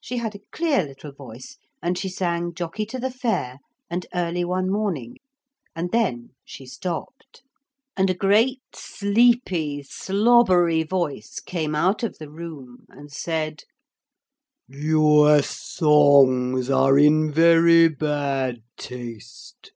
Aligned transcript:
She 0.00 0.18
had 0.18 0.36
a 0.36 0.46
clear 0.52 0.84
little 0.84 1.10
voice 1.10 1.58
and 1.82 1.98
she 1.98 2.08
sang 2.08 2.54
'Jockey 2.54 2.86
to 2.86 2.98
the 3.00 3.10
Fair,' 3.10 3.58
and 3.90 4.06
'Early 4.14 4.44
one 4.44 4.70
morning,' 4.70 5.16
and 5.74 5.90
then 5.90 6.30
she 6.44 6.64
stopped. 6.64 7.42
And 7.96 8.08
a 8.08 8.14
great 8.14 8.62
sleepy 8.72 9.82
slobbery 9.82 10.84
voice 10.84 11.40
came 11.40 11.74
out 11.74 12.02
from 12.02 12.12
the 12.20 12.30
room 12.30 12.86
and 12.88 13.10
said: 13.10 13.64
'Your 14.68 15.42
songs 15.42 16.70
are 16.70 16.96
in 16.96 17.32
very 17.32 17.88
bad 17.88 18.62
taste. 18.76 19.72